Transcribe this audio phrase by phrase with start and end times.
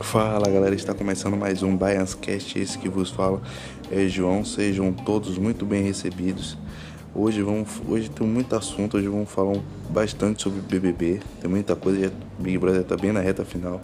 [0.00, 2.58] Fala galera, está começando mais um Cast.
[2.58, 3.42] esse que vos fala
[3.90, 6.56] é João, sejam todos muito bem recebidos.
[7.14, 9.60] Hoje vamos, hoje tem muito assunto, hoje vamos falar
[9.90, 13.82] bastante sobre BBB, tem muita coisa, Big Brother está bem na reta final.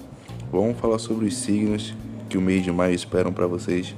[0.51, 1.95] Vamos falar sobre os signos
[2.31, 3.95] que o mês de maio esperam para vocês.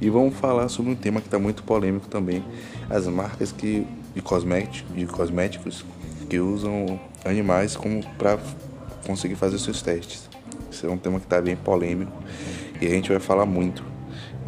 [0.00, 2.44] E vamos falar sobre um tema que está muito polêmico também,
[2.88, 5.84] as marcas que de cosméticos, de cosméticos
[6.30, 8.38] que usam animais como para
[9.06, 10.28] conseguir fazer seus testes.
[10.70, 12.12] Esse é um tema que está bem polêmico
[12.80, 13.84] e a gente vai falar muito.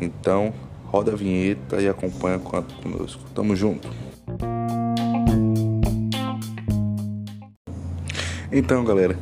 [0.00, 0.52] Então,
[0.86, 3.22] roda a vinheta e acompanha conosco.
[3.34, 3.88] Tamo junto.
[8.50, 9.18] Então, galera,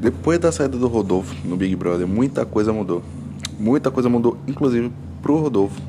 [0.00, 3.02] depois da saída do Rodolfo no Big Brother, muita coisa mudou.
[3.58, 4.92] Muita coisa mudou, inclusive
[5.22, 5.80] pro Rodolfo.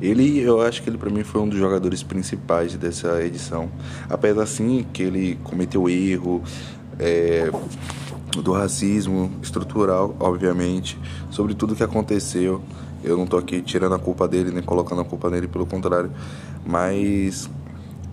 [0.00, 3.70] Ele, eu acho que ele para mim foi um dos jogadores principais dessa edição.
[4.08, 6.42] Apesar assim que ele cometeu erro,
[6.98, 7.50] é,
[8.42, 10.98] do racismo estrutural, obviamente,
[11.30, 12.60] sobre tudo que aconteceu.
[13.02, 16.10] Eu não estou aqui tirando a culpa dele, nem colocando a culpa nele, pelo contrário.
[16.64, 17.48] Mas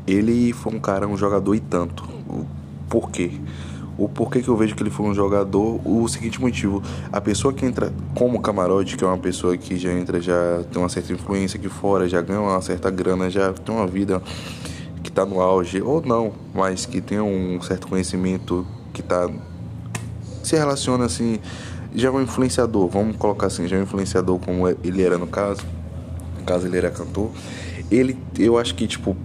[0.06, 2.03] ele foi um cara, um jogador e tanto.
[2.28, 2.45] O
[2.90, 3.31] porquê?
[3.97, 7.53] O porquê que eu vejo que ele foi um jogador, o seguinte motivo, a pessoa
[7.53, 11.13] que entra como camarote, que é uma pessoa que já entra, já tem uma certa
[11.13, 14.22] influência aqui fora, já ganha uma certa grana, já tem uma vida
[15.03, 19.30] que está no auge, ou não, mas que tem um certo conhecimento que está
[20.41, 21.39] se relaciona assim,
[21.95, 25.28] já é um influenciador, vamos colocar assim, já é um influenciador como ele era no
[25.28, 25.61] caso,
[26.38, 27.30] no caso ele era cantor,
[27.89, 29.16] ele, eu acho que tipo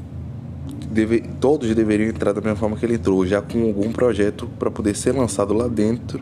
[0.99, 4.69] Deve, todos deveriam entrar da mesma forma que ele entrou, já com algum projeto para
[4.69, 6.21] poder ser lançado lá dentro.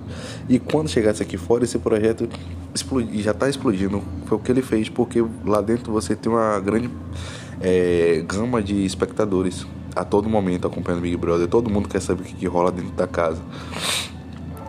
[0.50, 2.28] E quando chegasse aqui fora, esse projeto
[2.74, 4.02] explodi, já está explodindo.
[4.26, 6.90] Foi o que ele fez, porque lá dentro você tem uma grande
[7.58, 11.48] é, gama de espectadores a todo momento acompanhando Big Brother.
[11.48, 13.40] Todo mundo quer saber o que, que rola dentro da casa.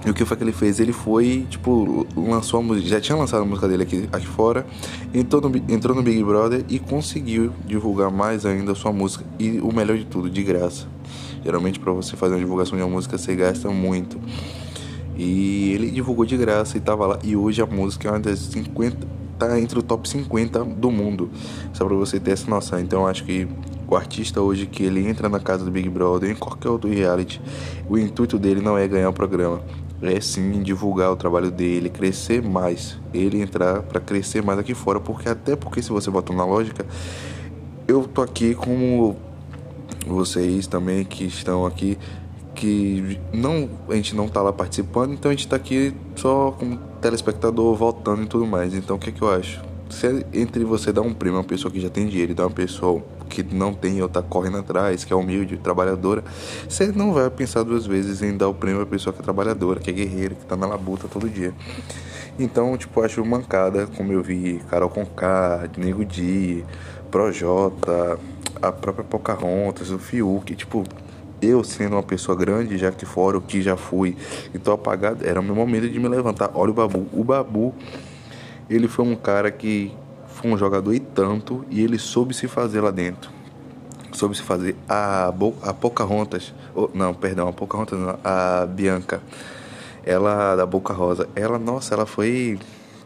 [0.07, 0.79] E o que foi que ele fez?
[0.79, 4.65] Ele foi, tipo, lançou a música, já tinha lançado a música dele aqui, aqui fora,
[5.13, 9.25] entrou no, entrou no Big Brother e conseguiu divulgar mais ainda a sua música.
[9.37, 10.87] E o melhor de tudo, de graça.
[11.43, 14.17] Geralmente para você fazer uma divulgação de uma música você gasta muito.
[15.17, 17.19] E ele divulgou de graça e tava lá.
[17.21, 19.05] E hoje a música é uma das 50.
[19.37, 21.29] tá entre o top 50 do mundo.
[21.73, 22.79] Só pra você ter essa noção.
[22.79, 23.45] Então eu acho que
[23.85, 27.41] o artista hoje que ele entra na casa do Big Brother, em qualquer outro reality,
[27.89, 29.61] o intuito dele não é ganhar o programa
[30.01, 34.99] é sim divulgar o trabalho dele, crescer mais, ele entrar para crescer mais aqui fora,
[34.99, 36.85] porque até porque se você botar na lógica,
[37.87, 39.17] eu tô aqui como
[40.05, 41.97] vocês também que estão aqui
[42.53, 46.77] que não a gente não tá lá participando, então a gente tá aqui só como
[47.01, 48.73] telespectador, voltando e tudo mais.
[48.73, 49.66] Então o que é que eu acho?
[49.89, 52.43] Se entre você dar um prêmio a uma pessoa que já tem dinheiro e dar
[52.43, 56.23] uma pessoa que não tem ou tá correndo atrás, que é humilde, trabalhadora,
[56.67, 59.79] você não vai pensar duas vezes em dar o prêmio à pessoa que é trabalhadora,
[59.79, 61.53] que é guerreira, que tá na labuta todo dia.
[62.39, 66.63] Então, tipo, acho mancada, como eu vi Carol Conká, Nego Di,
[67.09, 68.19] Projota,
[68.61, 70.83] a própria Pocahontas, o Fiuk, tipo,
[71.41, 74.15] eu sendo uma pessoa grande, já que fora o que já fui,
[74.53, 76.51] e tô apagado, era o meu momento de me levantar.
[76.53, 77.07] Olha o Babu.
[77.13, 77.73] O Babu,
[78.69, 79.93] ele foi um cara que
[80.27, 83.31] foi um jogador e tanto, e ele soube se fazer lá dentro.
[84.11, 84.75] Soube se fazer.
[84.87, 89.21] A, Bo a Pocahontas, oh, não, perdão, a Pocahontas não, a Bianca,
[90.05, 92.57] ela da Boca Rosa, ela, nossa, ela foi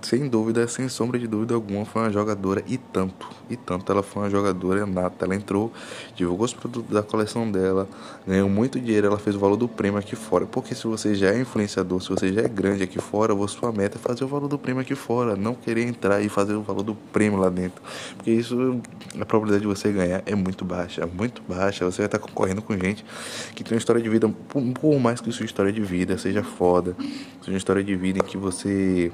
[0.01, 3.91] sem dúvida, sem sombra de dúvida alguma, foi uma jogadora e tanto, e tanto.
[3.91, 5.25] Ela foi uma jogadora nata.
[5.25, 5.71] Ela entrou,
[6.15, 7.87] divulgou os produtos da coleção dela,
[8.27, 9.07] ganhou muito dinheiro.
[9.07, 10.45] Ela fez o valor do prêmio aqui fora.
[10.45, 13.97] Porque se você já é influenciador, se você já é grande aqui fora, sua meta
[13.97, 16.83] é fazer o valor do prêmio aqui fora, não querer entrar e fazer o valor
[16.83, 17.81] do prêmio lá dentro.
[18.15, 18.79] Porque isso,
[19.19, 21.85] a probabilidade de você ganhar é muito baixa, muito baixa.
[21.85, 23.03] Você vai estar concorrendo com gente
[23.55, 26.95] que tem uma história de vida, por mais que sua história de vida seja foda,
[27.39, 29.11] seja uma história de vida em que você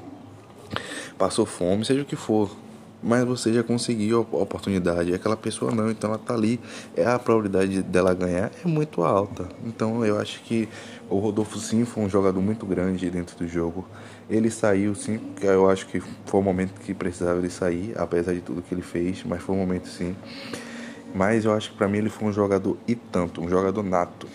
[1.18, 2.50] passou fome, seja o que for.
[3.00, 6.58] Mas você já conseguiu a oportunidade, aquela pessoa não, então ela tá ali,
[6.96, 9.48] é a probabilidade dela ganhar é muito alta.
[9.64, 10.68] Então eu acho que
[11.08, 13.86] o Rodolfo sim foi um jogador muito grande dentro do jogo.
[14.28, 18.40] Ele saiu sim, eu acho que foi o momento que precisava ele sair, apesar de
[18.40, 20.16] tudo que ele fez, mas foi um momento sim.
[21.14, 24.26] Mas eu acho que para mim ele foi um jogador e tanto, um jogador nato.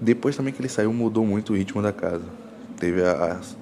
[0.00, 2.24] Depois também que ele saiu, mudou muito o ritmo da casa.
[2.78, 3.57] Teve as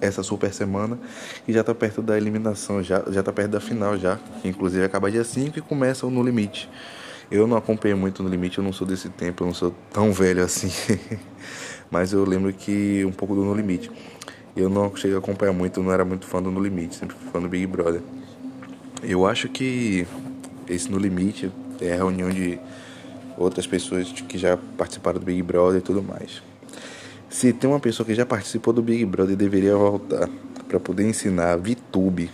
[0.00, 0.98] essa super semana
[1.46, 4.84] e já tá perto da eliminação, já, já tá perto da final já, que inclusive
[4.84, 6.68] acaba dia 5 e começa o No Limite.
[7.30, 10.12] Eu não acompanhei muito no limite, eu não sou desse tempo, eu não sou tão
[10.12, 10.68] velho assim.
[11.88, 13.88] Mas eu lembro que um pouco do No Limite.
[14.56, 17.30] Eu não cheguei a acompanhar muito, não era muito fã do No Limite, sempre fui
[17.30, 18.02] fã do Big Brother.
[19.00, 20.06] Eu acho que
[20.68, 22.58] esse No Limite é a reunião de
[23.38, 26.42] outras pessoas que já participaram do Big Brother e tudo mais.
[27.30, 30.28] Se tem uma pessoa que já participou do Big Brother deveria voltar
[30.66, 32.28] para poder ensinar a VTube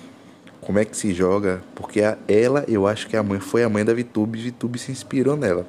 [0.62, 3.68] como é que se joga, porque a, ela, eu acho que a mãe foi a
[3.68, 5.66] mãe da VTube, e VTube se inspirou nela.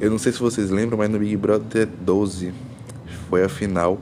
[0.00, 2.54] Eu não sei se vocês lembram, mas no Big Brother 12
[3.28, 4.00] foi a final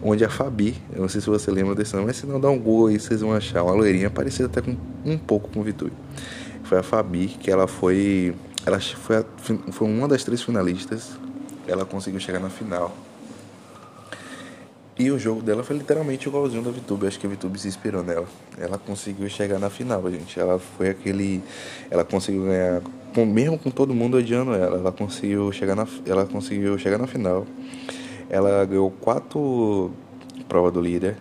[0.00, 2.48] onde a Fabi, eu não sei se você lembra desse nome, mas se não dá
[2.48, 5.92] um Google aí, vocês vão achar uma loirinha parecida até com um pouco com VTube.
[6.62, 8.34] Foi a Fabi que ela foi,
[8.64, 9.24] ela foi, a,
[9.72, 11.10] foi uma das três finalistas.
[11.66, 12.96] Ela conseguiu chegar na final.
[14.98, 17.06] E o jogo dela foi literalmente igualzinho da VTube.
[17.06, 18.26] Acho que a VTube se inspirou nela.
[18.58, 20.38] Ela conseguiu chegar na final, gente.
[20.38, 21.42] Ela foi aquele.
[21.90, 22.82] Ela conseguiu ganhar.
[23.14, 24.76] Com, mesmo com todo mundo odiando ela.
[24.76, 27.46] Ela conseguiu chegar na, ela conseguiu chegar na final.
[28.28, 29.90] Ela ganhou quatro
[30.46, 31.16] provas do líder.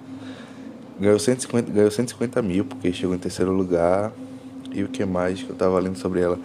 [1.00, 4.12] Ganhou 150, ganhou 150 mil, porque chegou em terceiro lugar.
[4.74, 6.38] E o que mais que eu tava lendo sobre ela?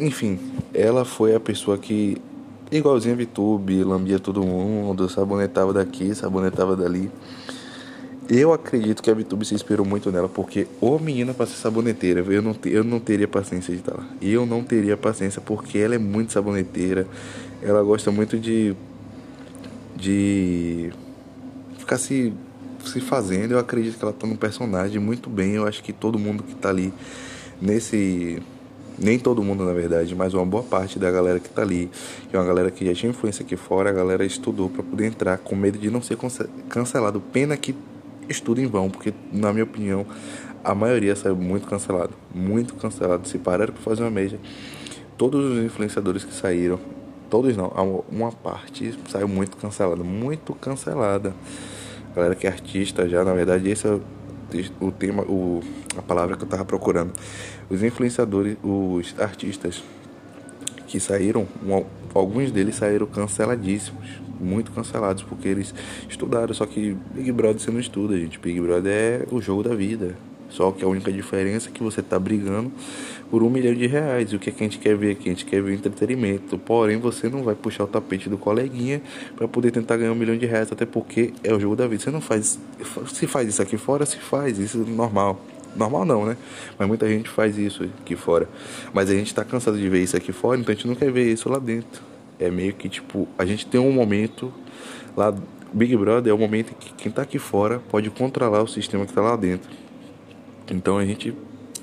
[0.00, 0.38] Enfim,
[0.72, 2.20] ela foi a pessoa que
[2.78, 7.10] igualzinho a VTube, lambia todo mundo, sabonetava daqui, sabonetava dali.
[8.28, 12.20] Eu acredito que a VTube se inspirou muito nela, porque ô menina pra ser saboneteira,
[12.20, 14.06] eu não, eu não teria paciência de estar lá.
[14.22, 17.06] Eu não teria paciência, porque ela é muito saboneteira,
[17.60, 18.74] ela gosta muito de.
[19.96, 20.92] de.
[21.78, 22.32] ficar se,
[22.84, 23.52] se fazendo.
[23.52, 25.52] Eu acredito que ela tá num personagem muito bem.
[25.52, 26.94] Eu acho que todo mundo que tá ali
[27.60, 28.40] nesse
[28.98, 31.90] nem todo mundo na verdade, mas uma boa parte da galera que tá ali,
[32.30, 35.06] que é uma galera que já tinha influência aqui fora, a galera estudou para poder
[35.06, 36.16] entrar com medo de não ser
[36.68, 37.20] cancelado.
[37.32, 37.74] Pena que
[38.28, 40.06] estuda em vão, porque na minha opinião
[40.64, 43.26] a maioria saiu muito cancelado, muito cancelado.
[43.26, 44.38] Se pararam para fazer uma média,
[45.16, 46.78] todos os influenciadores que saíram,
[47.28, 47.68] todos não,
[48.10, 51.34] uma parte saiu muito cancelada, muito cancelada.
[52.12, 53.98] A galera que é artista já, na verdade, esse é
[54.80, 55.60] o tema, o,
[55.96, 57.12] a palavra que eu tava procurando.
[57.70, 59.82] Os influenciadores, os artistas
[60.86, 61.46] que saíram,
[62.14, 64.06] alguns deles saíram canceladíssimos,
[64.38, 65.74] muito cancelados, porque eles
[66.08, 68.38] estudaram, só que Big Brother você não estuda, gente.
[68.38, 70.16] Big Brother é o jogo da vida.
[70.52, 72.70] Só que a única diferença é que você está brigando
[73.30, 74.32] por um milhão de reais.
[74.32, 75.28] E o que, é que a gente quer ver aqui?
[75.28, 76.58] A gente quer ver entretenimento.
[76.58, 79.00] Porém, você não vai puxar o tapete do coleguinha
[79.34, 82.02] para poder tentar ganhar um milhão de reais, até porque é o jogo da vida.
[82.02, 82.58] Você não faz.
[83.12, 84.58] Se faz isso aqui fora, se faz.
[84.58, 85.40] Isso é normal.
[85.74, 86.36] Normal não, né?
[86.78, 88.48] Mas muita gente faz isso aqui fora.
[88.92, 91.10] Mas a gente tá cansado de ver isso aqui fora, então a gente não quer
[91.10, 92.02] ver isso lá dentro.
[92.38, 94.52] É meio que tipo, a gente tem um momento
[95.16, 95.34] lá.
[95.72, 99.12] Big Brother é o momento que quem tá aqui fora pode controlar o sistema que
[99.14, 99.70] tá lá dentro.
[100.72, 101.34] Então a gente.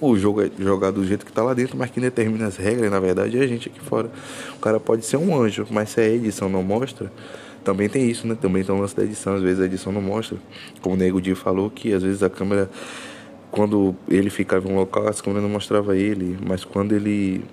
[0.01, 2.89] O jogo é jogado do jeito que tá lá dentro, mas quem determina as regras,
[2.89, 4.09] na verdade, é a gente aqui fora.
[4.55, 7.11] O cara pode ser um anjo, mas se a edição não mostra,
[7.65, 8.37] também tem isso, né?
[8.39, 10.37] Também tem o lance da edição, às vezes a edição não mostra.
[10.81, 12.69] Como o Nego Di falou, que às vezes a câmera,
[13.51, 17.43] quando ele ficava em um local, a câmera não mostrava ele, mas quando ele.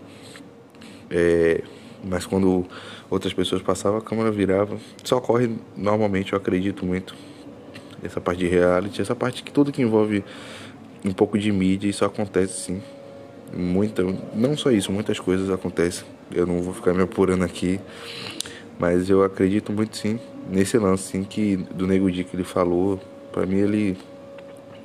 [1.10, 1.62] É,
[2.04, 2.64] mas quando
[3.10, 4.76] outras pessoas passavam, a câmera virava.
[5.02, 7.16] Isso ocorre normalmente, eu acredito muito.
[8.04, 10.22] Essa parte de reality, essa parte que tudo que envolve
[11.04, 12.82] um pouco de mídia, isso acontece sim.
[13.54, 14.02] Muita,
[14.34, 16.04] não só isso, muitas coisas acontecem.
[16.32, 17.80] Eu não vou ficar me apurando aqui,
[18.78, 20.18] mas eu acredito muito sim
[20.50, 23.00] nesse lance sim que do Nego Di que ele falou,
[23.32, 23.96] para mim ele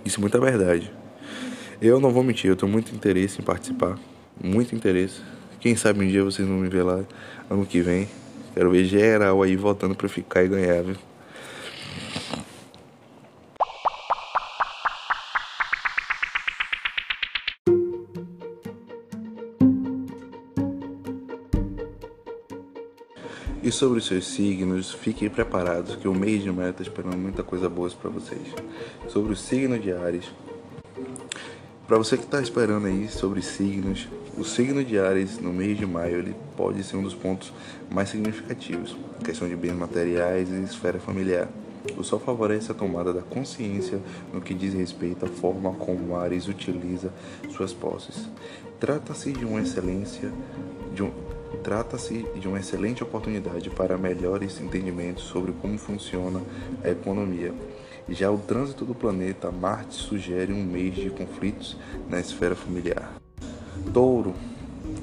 [0.03, 0.91] disse muita verdade.
[1.81, 3.97] Eu não vou mentir, eu tenho muito interesse em participar,
[4.41, 5.21] muito interesse.
[5.59, 7.03] Quem sabe um dia vocês vão me ver lá
[7.49, 8.07] ano que vem.
[8.53, 10.95] Quero ver geral aí voltando para ficar e ganhar, viu?
[23.81, 27.67] Sobre os seus signos, fiquem preparados que o mês de maio está esperando muita coisa
[27.67, 28.47] boa para vocês.
[29.07, 30.31] Sobre o signo de Ares,
[31.87, 34.07] para você que está esperando aí sobre signos,
[34.37, 37.51] o signo de Ares no mês de maio ele pode ser um dos pontos
[37.89, 38.95] mais significativos,
[39.25, 41.49] questão de bens materiais e esfera familiar.
[41.97, 43.99] O Sol favorece a tomada da consciência
[44.31, 47.11] no que diz respeito à forma como Ares utiliza
[47.49, 48.29] suas posses.
[48.79, 50.31] Trata-se de uma excelência,
[50.93, 51.11] de um,
[51.63, 56.41] Trata-se de uma excelente oportunidade para melhores entendimentos sobre como funciona
[56.83, 57.53] a economia.
[58.09, 61.77] Já o trânsito do planeta Marte sugere um mês de conflitos
[62.09, 63.13] na esfera familiar.
[63.93, 64.33] Touro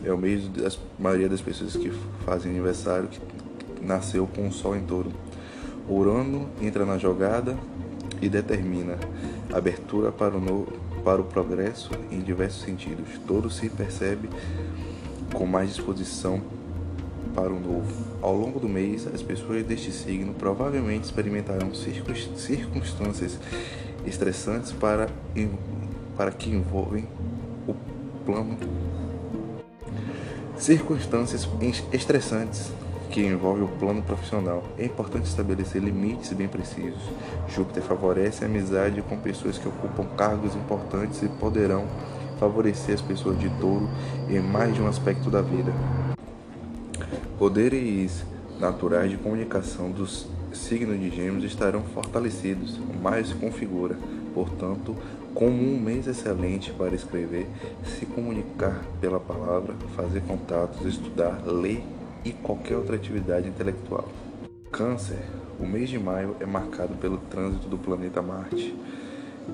[0.05, 1.91] é o mês da maioria das pessoas que
[2.25, 3.21] fazem aniversário que
[3.81, 5.13] nasceu com o Sol em Touro.
[5.89, 7.57] Urano entra na jogada
[8.21, 8.99] e determina
[9.53, 10.73] abertura para o, novo,
[11.05, 13.09] para o progresso em diversos sentidos.
[13.27, 14.29] Touro se percebe
[15.33, 16.41] com mais disposição
[17.35, 17.93] para o novo.
[18.21, 23.39] Ao longo do mês, as pessoas deste signo provavelmente experimentarão circunstâncias
[24.05, 25.09] estressantes para,
[26.17, 27.07] para que envolvem
[27.67, 27.75] o
[28.25, 28.59] plano.
[30.57, 31.49] Circunstâncias
[31.93, 32.73] estressantes
[33.11, 34.63] que envolve o plano profissional.
[34.77, 37.01] É importante estabelecer limites bem precisos.
[37.49, 41.87] Júpiter favorece a amizade com pessoas que ocupam cargos importantes e poderão
[42.39, 43.89] favorecer as pessoas de touro
[44.29, 45.73] em mais de um aspecto da vida.
[47.39, 48.25] Poderes
[48.59, 53.97] naturais de comunicação dos signos de Gêmeos estarão fortalecidos, mais se configura,
[54.35, 54.97] portanto,
[55.35, 57.47] como um mês excelente para escrever,
[57.85, 61.83] se comunicar pela palavra, fazer contatos, estudar, ler
[62.25, 64.09] e qualquer outra atividade intelectual.
[64.73, 65.23] Câncer,
[65.61, 68.75] o mês de maio é marcado pelo trânsito do planeta Marte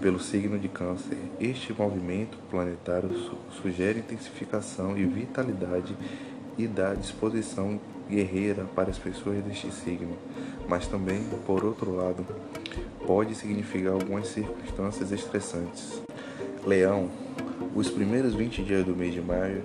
[0.00, 1.18] pelo signo de Câncer.
[1.40, 5.96] Este movimento planetário su sugere intensificação e vitalidade
[6.58, 10.16] e dá disposição guerreira para as pessoas deste signo,
[10.68, 12.26] mas também, por outro lado,
[13.06, 16.02] pode significar algumas circunstâncias estressantes.
[16.66, 17.10] Leão,
[17.74, 19.62] os primeiros 20 dias do mês de maio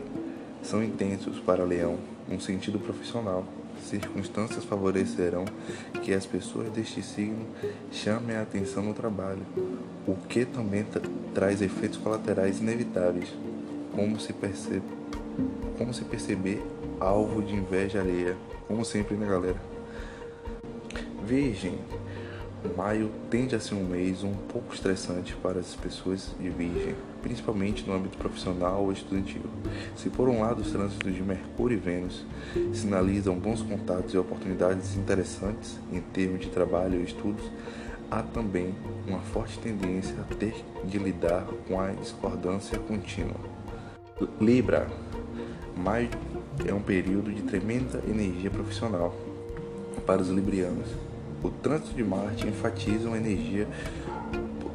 [0.62, 3.46] são intensos para Leão, no sentido profissional.
[3.82, 5.46] Circunstâncias favorecerão
[6.04, 7.46] que as pessoas deste signo
[7.92, 9.42] chamem a atenção no trabalho,
[10.08, 11.02] o que também tra
[11.34, 13.34] traz efeitos colaterais inevitáveis,
[13.94, 14.84] como se, percebe,
[15.78, 16.62] como se perceber
[17.00, 18.36] alvo de inveja alheia,
[18.68, 19.62] como sempre, né, galera?
[21.24, 21.78] Virgem,
[22.76, 27.88] maio tende a ser um mês um pouco estressante para as pessoas de Virgem, principalmente
[27.88, 29.44] no âmbito profissional ou estudantil.
[29.96, 32.26] Se por um lado os trânsitos de Mercúrio e Vênus
[32.74, 37.50] sinalizam bons contatos e oportunidades interessantes em termos de trabalho e estudos,
[38.12, 38.76] há também
[39.08, 43.40] uma forte tendência a ter de lidar com a discordância contínua.
[44.42, 44.88] Libra,
[45.78, 46.10] maio
[46.66, 49.16] é um período de tremenda energia profissional
[50.06, 51.09] para os librianos.
[51.42, 53.68] O trânsito de Marte enfatiza uma energia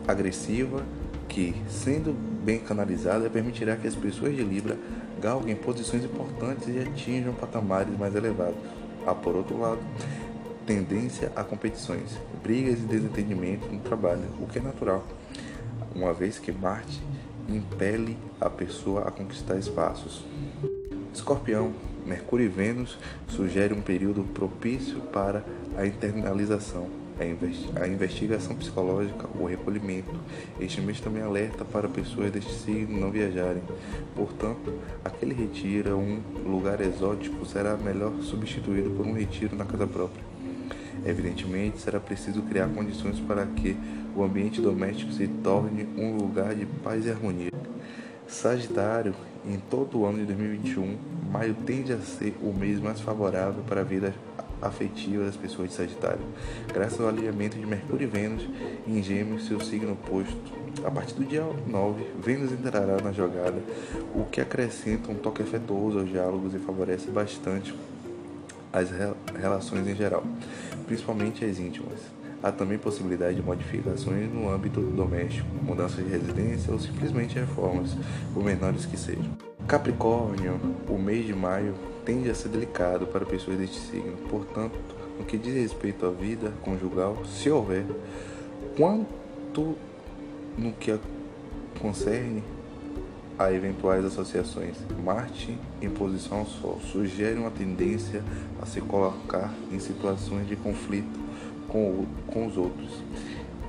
[0.06, 0.82] agressiva
[1.28, 4.78] que, sendo bem canalizada, permitirá que as pessoas de Libra
[5.20, 8.56] galguem posições importantes e atinjam patamares mais elevados.
[9.06, 9.80] Há, por outro lado,
[10.66, 15.04] tendência a competições, brigas e desentendimento no trabalho, o que é natural,
[15.94, 17.02] uma vez que Marte
[17.48, 20.24] impele a pessoa a conquistar espaços.
[21.12, 21.72] Escorpião,
[22.04, 25.44] Mercúrio e Vênus sugerem um período propício para
[25.76, 26.88] a internalização,
[27.80, 30.14] a investigação psicológica, o recolhimento.
[30.60, 33.62] Este mês também alerta para pessoas deste signo não viajarem.
[34.14, 40.24] Portanto, aquele retiro um lugar exótico será melhor substituído por um retiro na casa própria.
[41.06, 43.76] Evidentemente, será preciso criar condições para que
[44.16, 47.50] o ambiente doméstico se torne um lugar de paz e harmonia.
[48.26, 49.14] Sagitário,
[49.46, 50.96] em todo o ano de 2021,
[51.30, 54.14] maio tende a ser o mês mais favorável para a vida
[54.62, 56.24] afetiva das pessoas de Sagitário,
[56.72, 58.48] graças ao alinhamento de Mercúrio e Vênus
[58.86, 60.52] em Gêmeos, seu signo oposto.
[60.84, 63.62] A partir do dia 9, Vênus entrará na jogada,
[64.14, 67.74] o que acrescenta um toque afetuoso aos diálogos e favorece bastante
[68.72, 68.88] as
[69.38, 70.24] relações em geral,
[70.86, 72.23] principalmente as íntimas.
[72.44, 77.96] Há também possibilidade de modificações no âmbito doméstico, mudanças de residência ou simplesmente reformas,
[78.34, 79.34] por menores que sejam.
[79.66, 81.74] Capricórnio, o mês de maio
[82.04, 84.78] tende a ser delicado para pessoas deste signo, portanto,
[85.18, 87.86] no que diz respeito à vida conjugal, se houver,
[88.76, 89.74] quanto
[90.58, 91.00] no que
[91.80, 92.44] concerne
[93.38, 98.22] a eventuais associações, Marte em posição ao Sol sugere uma tendência
[98.60, 101.23] a se colocar em situações de conflito
[101.74, 103.02] com, com os outros.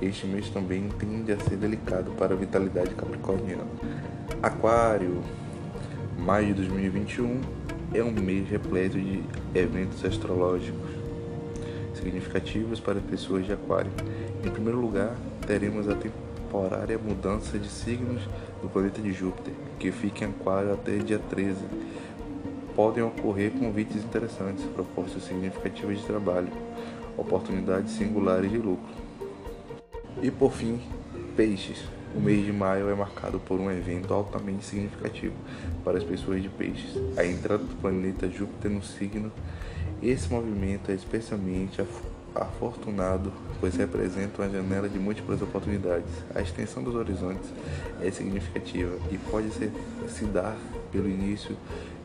[0.00, 3.66] Este mês também tende a ser delicado para a vitalidade capricorniana.
[4.40, 5.20] Aquário,
[6.16, 7.40] maio de 2021
[7.92, 10.88] é um mês repleto de eventos astrológicos
[11.94, 13.90] significativos para pessoas de Aquário.
[14.44, 18.22] Em primeiro lugar, teremos a temporária mudança de signos
[18.62, 21.56] do planeta de Júpiter, que fica em Aquário até dia 13.
[22.76, 26.52] Podem ocorrer convites interessantes, propostas significativas de trabalho,
[27.16, 28.94] oportunidades singulares de lucro.
[30.22, 30.80] E por fim,
[31.36, 31.84] peixes.
[32.14, 35.34] O mês de maio é marcado por um evento altamente significativo
[35.84, 36.96] para as pessoas de peixes.
[37.16, 39.30] A entrada do planeta Júpiter no signo.
[40.02, 41.82] Esse movimento é especialmente
[42.34, 46.10] afortunado, pois representa uma janela de múltiplas oportunidades.
[46.34, 47.50] A extensão dos horizontes
[48.00, 49.70] é significativa e pode ser,
[50.08, 50.56] se dar
[50.90, 51.56] pelo início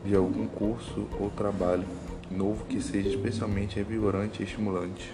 [0.04, 1.84] de algum curso ou trabalho
[2.32, 5.12] novo que seja especialmente revigorante e estimulante.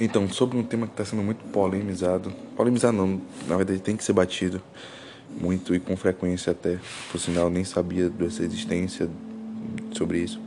[0.00, 4.02] Então, sobre um tema que está sendo muito polemizado, polemizado não, na verdade tem que
[4.02, 4.62] ser batido
[5.38, 6.78] muito e com frequência até,
[7.12, 9.08] por sinal nem sabia dessa existência
[9.92, 10.40] sobre isso,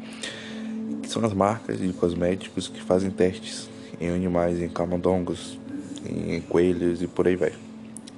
[1.04, 3.70] que são as marcas de cosméticos que fazem testes
[4.00, 5.58] em animais, em camundongos,
[6.06, 7.54] em coelhos e por aí vai.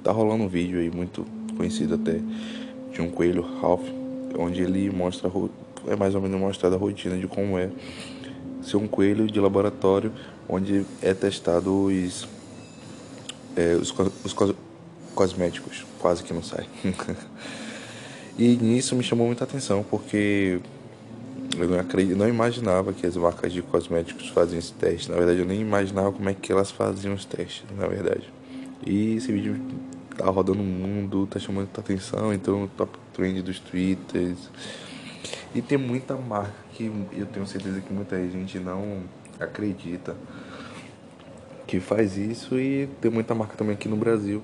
[0.02, 2.20] Tá rolando um vídeo aí muito conhecido até
[2.92, 3.86] de um coelho, Ralph,
[4.38, 5.30] onde ele mostra,
[5.86, 7.70] é mais ou menos mostrada a rotina de como é
[8.62, 10.12] ser um coelho de laboratório
[10.48, 12.28] onde é testado os,
[13.56, 14.34] é, os, os
[15.14, 16.66] cosméticos, quase que não sai.
[18.38, 20.60] e nisso me chamou muita atenção, porque
[21.58, 25.10] eu não, acredito, não imaginava que as marcas de cosméticos faziam esse teste.
[25.10, 28.32] Na verdade, eu nem imaginava como é que elas faziam os testes, na verdade.
[28.86, 29.60] E esse vídeo
[30.16, 34.50] tá rodando o mundo, tá chamando muita atenção, então top trend dos twitters.
[35.54, 39.02] E tem muita marca que eu tenho certeza que muita gente não
[39.40, 40.14] acredita
[41.66, 44.42] que faz isso e tem muita marca também aqui no Brasil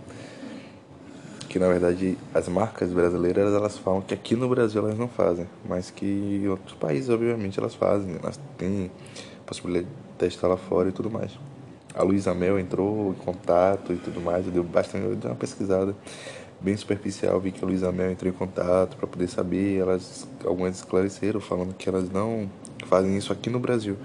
[1.52, 5.46] que na verdade as marcas brasileiras elas falam que aqui no Brasil elas não fazem,
[5.68, 8.90] mas que em outros países obviamente elas fazem, elas têm
[9.44, 11.38] possibilidade de testar lá fora e tudo mais.
[11.94, 15.36] A Luísa Mel entrou em contato e tudo mais, eu dei bastante, eu dei uma
[15.36, 15.94] pesquisada
[16.58, 20.76] bem superficial, vi que a Luísa Mel entrou em contato para poder saber, elas algumas
[20.76, 22.50] esclareceram falando que elas não
[22.86, 23.98] fazem isso aqui no Brasil.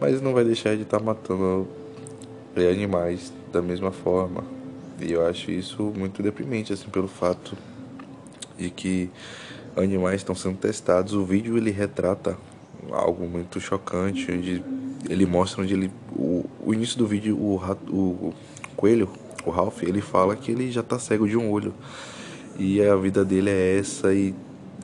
[0.00, 1.68] Mas não vai deixar de estar tá matando
[2.56, 4.42] animais da mesma forma,
[5.00, 7.56] e eu acho isso muito deprimente, assim, pelo fato
[8.56, 9.10] de que
[9.76, 11.12] animais estão sendo testados.
[11.12, 12.36] O vídeo ele retrata
[12.90, 14.62] algo muito chocante, onde
[15.08, 15.90] ele mostra onde ele.
[16.12, 17.56] O, o início do vídeo, o,
[17.90, 18.34] o,
[18.76, 19.08] coelho,
[19.44, 21.74] o Ralph, ele fala que ele já tá cego de um olho.
[22.58, 24.34] E a vida dele é essa e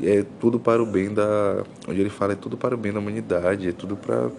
[0.02, 1.64] é tudo para o bem da.
[1.88, 4.30] Onde ele fala é tudo para o bem da humanidade, é tudo para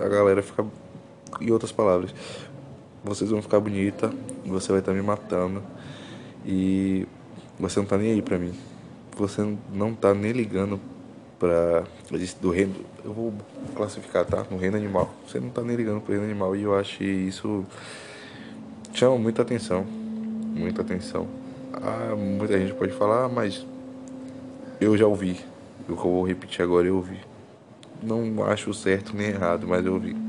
[0.00, 0.64] a galera ficar.
[1.40, 2.14] Em outras palavras,
[3.04, 4.12] vocês vão ficar bonita,
[4.44, 5.62] você vai estar tá me matando
[6.46, 7.06] e
[7.58, 8.52] você não tá nem aí pra mim.
[9.16, 10.80] Você não tá nem ligando
[11.38, 11.84] pra.
[12.40, 12.74] do reino.
[13.04, 13.34] Eu vou
[13.74, 14.46] classificar, tá?
[14.50, 15.12] No reino animal.
[15.26, 17.64] Você não tá nem ligando pro reino animal e eu acho isso
[18.94, 19.84] chama muita atenção.
[19.84, 21.26] Muita atenção.
[21.72, 23.66] Ah, muita gente pode falar, mas
[24.80, 25.40] eu já ouvi.
[25.80, 27.18] O que eu vou repetir agora eu ouvi.
[28.02, 30.21] Não acho certo nem errado, mas eu ouvi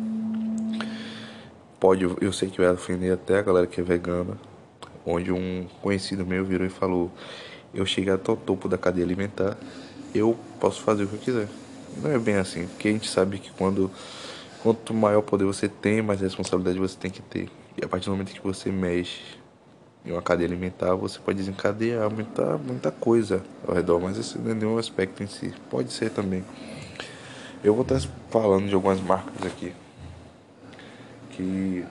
[1.84, 4.38] pode, eu sei que vai ofender até a galera que é vegana,
[5.06, 7.12] onde um conhecido meu virou e falou:
[7.74, 9.58] Eu cheguei até o topo da cadeia alimentar,
[10.16, 11.50] eu posso fazer o que eu quiser.
[12.02, 13.92] Não é bem assim, porque a gente sabe que quando
[14.64, 17.50] quanto maior poder você tem, mais responsabilidade você tem que ter.
[17.78, 19.20] E a partir do momento que você mexe
[20.06, 24.52] em uma cadeia alimentar, você pode desencadear muita, muita coisa ao redor, mas esse não
[24.52, 25.54] é nenhum aspecto em si.
[25.70, 26.46] Pode ser também.
[27.62, 29.74] Eu vou estar falando de algumas marcas aqui
[31.36, 31.86] que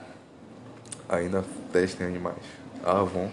[1.07, 2.43] ainda testem animais.
[2.83, 3.31] A Avon,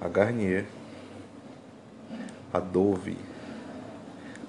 [0.00, 0.66] a Garnier,
[2.52, 3.16] a Dove,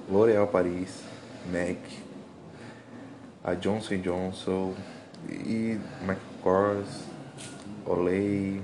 [0.09, 1.03] L'Oréal Paris,
[1.51, 1.77] MAC,
[3.43, 4.75] a Johnson Johnson
[5.29, 7.03] e McCors,
[7.85, 8.61] Olay,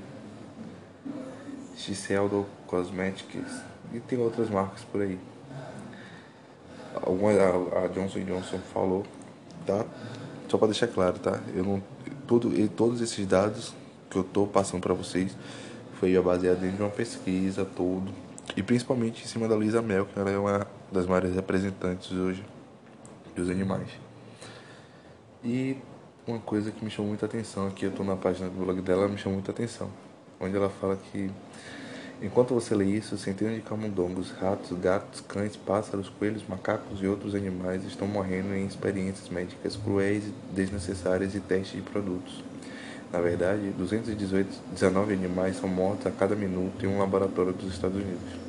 [1.75, 3.61] Shiseido Cosmetics
[3.93, 5.19] e tem outras marcas por aí.
[6.95, 9.05] Alguma, a, a Johnson Johnson falou,
[9.65, 9.85] tá?
[10.55, 11.37] Só para deixar claro, tá?
[11.53, 11.83] Eu não
[12.25, 13.73] todos esses dados
[14.09, 15.35] que eu tô passando para vocês
[15.99, 18.09] foi baseado em uma pesquisa todo
[18.55, 22.41] e principalmente em cima da Luísa Mel, que ela é uma das maiores representantes hoje
[23.35, 23.89] dos animais.
[25.43, 25.75] E
[26.25, 29.09] uma coisa que me chamou muita atenção aqui, eu tô na página do blog dela,
[29.09, 29.89] me chamou muita atenção,
[30.39, 31.29] onde ela fala que
[32.21, 37.35] Enquanto você lê isso, centenas de camundongos, ratos, gatos, cães, pássaros, coelhos, macacos e outros
[37.35, 40.23] animais estão morrendo em experiências médicas cruéis,
[40.53, 42.41] desnecessárias e testes de produtos.
[43.11, 48.45] Na verdade, 219 animais são mortos a cada minuto em um laboratório dos Estados Unidos.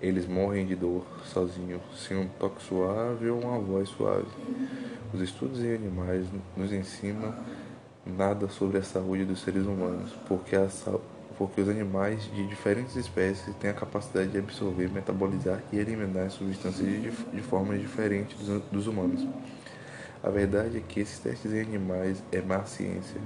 [0.00, 4.28] Eles morrem de dor, sozinhos, sem um toque suave ou uma voz suave.
[5.12, 7.34] Os estudos em animais nos ensinam
[8.06, 12.96] nada sobre a saúde dos seres humanos, porque a saúde porque os animais de diferentes
[12.96, 18.62] espécies têm a capacidade de absorver, metabolizar e eliminar substâncias de, de formas diferentes dos,
[18.64, 19.24] dos humanos.
[20.20, 23.20] A verdade é que esses testes em animais é má ciência,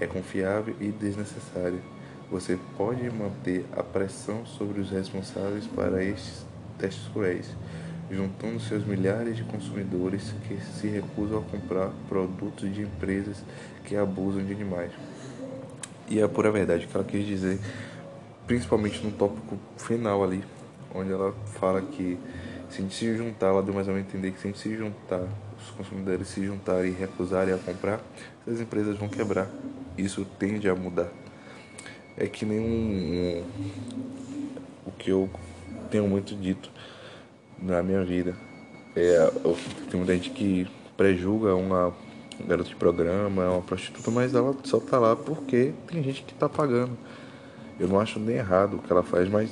[0.00, 1.80] é confiável e desnecessário.
[2.28, 6.44] Você pode manter a pressão sobre os responsáveis para estes
[6.76, 7.54] testes cruéis,
[8.10, 13.44] juntando seus milhares de consumidores que se recusam a comprar produtos de empresas
[13.84, 14.90] que abusam de animais.
[16.10, 17.58] E é a pura verdade que ela quis dizer,
[18.46, 20.42] principalmente no tópico final ali,
[20.94, 22.18] onde ela fala que
[22.70, 24.60] se a gente se juntar, ela deu mais ou menos entender que se a gente
[24.60, 25.22] se juntar,
[25.58, 28.00] os consumidores se juntarem e recusarem a comprar,
[28.46, 29.50] as empresas vão quebrar.
[29.96, 31.08] Isso tende a mudar.
[32.16, 33.44] É que nem um, um,
[34.86, 35.28] o que eu
[35.90, 36.70] tenho muito dito
[37.60, 38.34] na minha vida.
[38.96, 39.30] É,
[39.90, 40.66] tem muita gente que
[40.96, 41.94] prejuga uma
[42.46, 46.34] garota de programa, é uma prostituta, mas ela só tá lá porque tem gente que
[46.34, 46.96] tá pagando.
[47.78, 49.50] Eu não acho nem errado o que ela faz, mas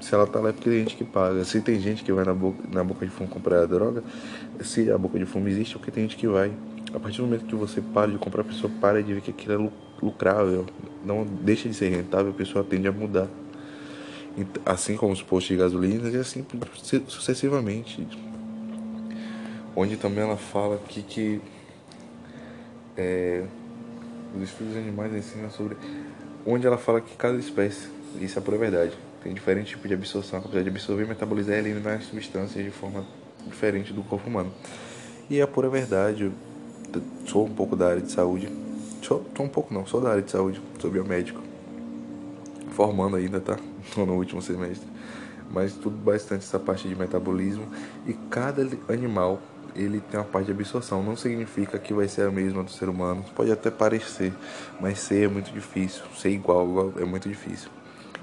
[0.00, 1.44] se ela tá lá é porque tem gente que paga.
[1.44, 4.02] Se tem gente que vai na boca, na boca de fumo comprar droga,
[4.60, 6.52] se a boca de fumo existe, é porque tem gente que vai.
[6.94, 9.30] A partir do momento que você para de comprar, a pessoa para de ver que
[9.30, 10.64] aquilo é lucrável,
[11.04, 13.28] não deixa de ser rentável, a pessoa tende a mudar.
[14.64, 16.46] Assim como os postos de gasolina e assim
[17.08, 18.06] sucessivamente.
[19.74, 21.40] Onde também ela fala aqui que
[22.98, 23.44] é,
[24.36, 25.76] os estudos animais ensinam sobre.
[26.44, 27.88] Onde ela fala que cada espécie,
[28.20, 31.98] isso é pura verdade, tem diferente tipo de absorção, capacidade de absorver, metabolizar e eliminar
[31.98, 33.04] as substâncias de forma
[33.46, 34.52] diferente do corpo humano.
[35.30, 38.48] E é pura verdade, eu sou um pouco da área de saúde.
[39.02, 41.42] Sou, sou um pouco não, sou da área de saúde, sou biomédico.
[42.70, 43.58] Formando ainda, tá?
[43.94, 44.88] Tô no último semestre.
[45.50, 47.66] Mas tudo bastante essa parte de metabolismo.
[48.06, 49.40] E cada animal
[49.74, 51.02] ele tem uma parte de absorção.
[51.02, 53.24] Não significa que vai ser a mesma do ser humano.
[53.34, 54.32] Pode até parecer,
[54.80, 56.02] mas ser é muito difícil.
[56.16, 57.70] Ser igual, é muito difícil.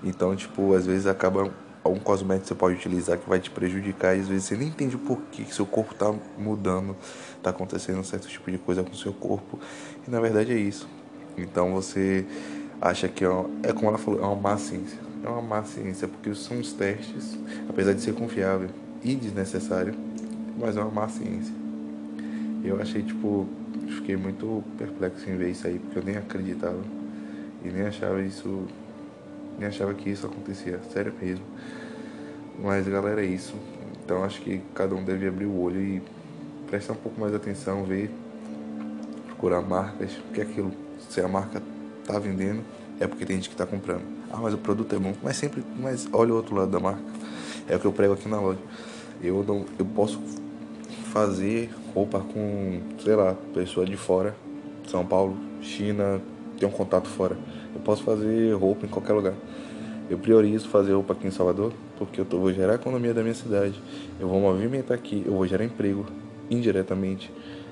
[0.04, 1.52] Então, tipo, às vezes acaba
[1.90, 4.70] um cosmético que você pode utilizar que vai te prejudicar e às vezes você nem
[4.70, 6.96] entende o porquê que seu corpo está mudando,
[7.38, 9.60] está acontecendo um certo tipo de coisa com o seu corpo.
[10.08, 10.88] E na verdade é isso.
[11.38, 12.26] Então você
[12.82, 14.98] acha que é, uma, é como ela falou, é uma má ciência.
[15.24, 17.38] É uma má ciência porque são os testes,
[17.70, 18.70] apesar de ser confiável
[19.04, 19.94] e desnecessário,
[20.58, 21.54] mas é uma má ciência.
[22.64, 23.48] Eu achei, tipo,
[23.88, 26.82] fiquei muito perplexo em ver isso aí, porque eu nem acreditava
[27.64, 28.66] e nem achava isso,
[29.60, 31.46] nem achava que isso acontecia, sério mesmo.
[32.62, 33.56] Mas, galera, é isso.
[34.04, 36.02] Então, acho que cada um deve abrir o olho e
[36.68, 38.10] prestar um pouco mais atenção, ver,
[39.28, 40.72] procurar marcas, porque aquilo,
[41.10, 41.62] se a marca
[42.06, 42.64] tá vendendo,
[43.00, 44.04] é porque tem gente que tá comprando.
[44.32, 47.02] Ah, mas o produto é bom, mas sempre, mas olha o outro lado da marca.
[47.68, 48.60] É o que eu prego aqui na loja.
[49.22, 50.20] Eu não, eu posso
[51.16, 54.36] fazer roupa com, sei lá, pessoa de fora,
[54.86, 56.20] São Paulo, China,
[56.60, 57.38] tem um contato fora.
[57.74, 59.34] Eu posso fazer roupa em qualquer lugar.
[60.10, 63.22] Eu priorizo fazer roupa aqui em Salvador porque eu tô, vou gerar a economia da
[63.22, 63.82] minha cidade.
[64.20, 66.06] Eu vou movimentar aqui, eu vou gerar emprego
[66.50, 67.32] indiretamente.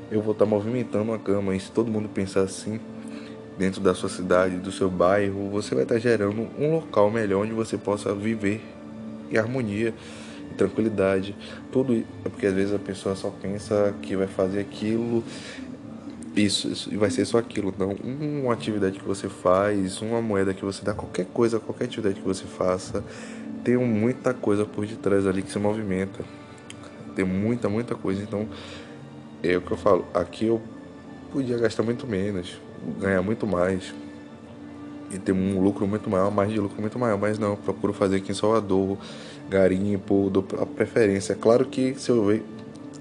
[0.09, 1.53] Eu vou estar tá movimentando a cama.
[1.53, 2.79] E se todo mundo pensar assim,
[3.57, 7.43] dentro da sua cidade, do seu bairro, você vai estar tá gerando um local melhor
[7.43, 8.61] onde você possa viver
[9.29, 9.93] em harmonia
[10.53, 11.35] tranquilidade.
[11.71, 15.23] Tudo é porque às vezes a pessoa só pensa que vai fazer aquilo,
[16.35, 17.73] isso, isso e vai ser só aquilo.
[17.77, 22.15] Não, uma atividade que você faz, uma moeda que você dá, qualquer coisa, qualquer atividade
[22.15, 23.03] que você faça,
[23.63, 26.23] tem muita coisa por detrás ali que se movimenta.
[27.15, 28.21] Tem muita, muita coisa.
[28.21, 28.47] Então,
[29.43, 30.05] é o que eu falo.
[30.13, 30.61] Aqui eu
[31.31, 32.59] podia gastar muito menos,
[32.99, 33.93] ganhar muito mais
[35.11, 38.17] e ter um lucro muito maior, mais de lucro muito maior, mas não, procuro fazer
[38.17, 38.97] aqui em Salvador
[39.53, 41.35] garimpo, dou a preferência.
[41.35, 42.43] Claro que se eu ver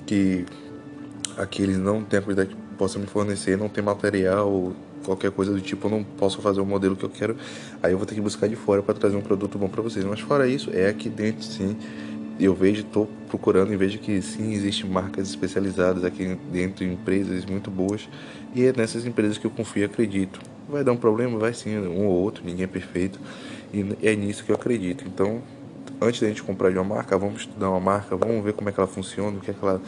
[0.07, 0.45] que
[1.37, 4.73] aqui eles não têm a quantidade que possam me fornecer, não tem material,
[5.05, 7.37] qualquer coisa do tipo, eu não posso fazer o modelo que eu quero,
[7.83, 10.05] aí eu vou ter que buscar de fora para trazer um produto bom para vocês.
[10.05, 11.77] Mas fora isso, é aqui dentro sim.
[12.41, 17.71] Eu vejo, estou procurando e vejo que sim, existem marcas especializadas aqui dentro, empresas muito
[17.71, 18.09] boas,
[18.55, 20.41] e é nessas empresas que eu confio e acredito.
[20.69, 21.39] Vai dar um problema?
[21.39, 23.19] Vai sim, um ou outro, ninguém é perfeito,
[23.73, 25.05] e é nisso que eu acredito.
[25.07, 25.41] Então,
[26.03, 28.73] antes da gente comprar de uma marca, vamos estudar uma marca, vamos ver como é
[28.73, 29.81] que ela funciona, o que é que ela,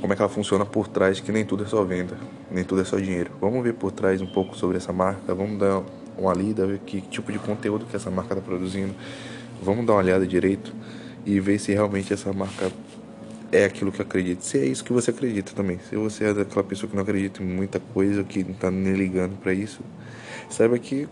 [0.00, 2.16] como é que ela funciona por trás, que nem tudo é só venda,
[2.50, 3.30] nem tudo é só dinheiro.
[3.40, 5.82] Vamos ver por trás um pouco sobre essa marca, vamos dar
[6.16, 8.94] uma lida, ver que tipo de conteúdo que essa marca está produzindo,
[9.62, 10.72] vamos dar uma olhada direito
[11.26, 12.70] e ver se realmente essa marca
[13.50, 14.42] é aquilo que acredita.
[14.42, 15.78] Se é isso que você acredita também.
[15.88, 18.94] Se você é daquela pessoa que não acredita em muita coisa, que não está nem
[18.94, 19.80] ligando para isso,
[20.50, 21.08] saiba que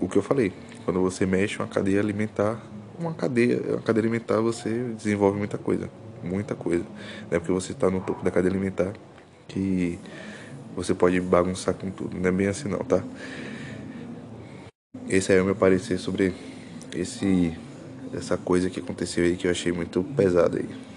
[0.00, 0.52] o que eu falei,
[0.84, 2.60] quando você mexe uma cadeia alimentar
[2.98, 5.88] uma cadeia, uma cadeia alimentar você desenvolve muita coisa,
[6.22, 6.84] muita coisa.
[7.30, 8.92] Não é porque você está no topo da cadeia alimentar
[9.48, 9.98] que
[10.74, 12.16] você pode bagunçar com tudo.
[12.16, 13.02] Não é bem assim não, tá?
[15.08, 16.34] Esse aí é o meu parecer sobre
[16.94, 17.54] esse
[18.14, 20.95] essa coisa que aconteceu aí que eu achei muito pesada aí.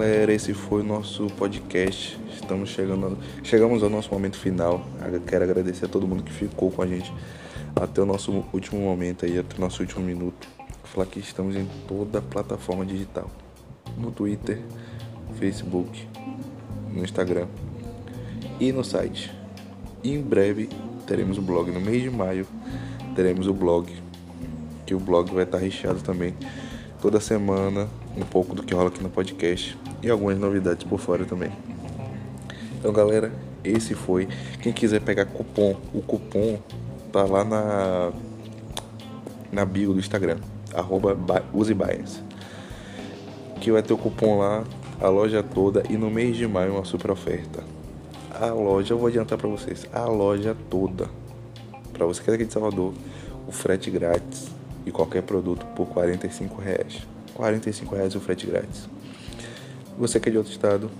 [0.00, 2.18] Galera, esse foi o nosso podcast.
[2.32, 4.82] Estamos chegando, chegamos ao nosso momento final.
[5.26, 7.12] Quero agradecer a todo mundo que ficou com a gente
[7.76, 10.48] até o nosso último momento aí, até o nosso último minuto.
[10.84, 13.30] Falar que estamos em toda a plataforma digital,
[13.98, 14.62] no Twitter,
[15.38, 16.08] Facebook,
[16.90, 17.46] no Instagram
[18.58, 19.30] e no site.
[20.02, 20.70] E em breve
[21.06, 22.46] teremos o blog no mês de maio.
[23.14, 23.92] Teremos o blog,
[24.86, 26.34] que o blog vai estar recheado também
[27.02, 31.24] toda semana um pouco do que rola aqui no podcast e algumas novidades por fora
[31.24, 31.50] também.
[32.78, 34.26] Então, galera, esse foi.
[34.62, 36.58] Quem quiser pegar cupom, o cupom
[37.12, 38.12] tá lá na
[39.52, 40.38] na bio do Instagram,
[40.74, 41.16] arroba
[41.52, 42.22] usebaias.
[43.60, 44.64] Que vai ter o cupom lá,
[45.00, 47.64] a loja toda e no mês de maio uma super oferta.
[48.32, 51.10] A loja, eu vou adiantar para vocês, a loja toda.
[51.92, 52.94] Para você que é daqui de Salvador,
[53.46, 54.48] o frete grátis
[54.86, 57.06] e qualquer produto por 45 reais.
[57.40, 58.86] 45 reais o frete grátis.
[59.98, 60.90] Você que é de outro estado,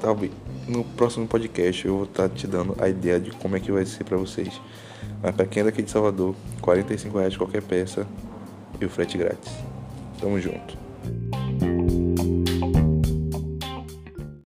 [0.00, 0.32] talvez
[0.66, 3.84] no próximo podcast eu vou estar te dando a ideia de como é que vai
[3.84, 4.58] ser para vocês.
[5.22, 8.06] Mas para quem é daqui de Salvador, 45 reais qualquer peça
[8.80, 9.52] e o frete grátis.
[10.18, 10.78] Tamo junto.